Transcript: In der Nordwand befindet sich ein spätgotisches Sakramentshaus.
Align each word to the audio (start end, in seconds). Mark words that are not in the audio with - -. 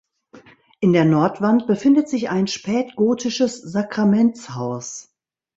In 0.79 0.93
der 0.93 1.05
Nordwand 1.05 1.67
befindet 1.67 2.09
sich 2.09 2.31
ein 2.31 2.47
spätgotisches 2.47 3.59
Sakramentshaus. 3.61 5.13